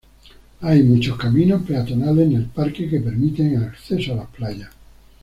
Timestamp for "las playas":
4.15-4.71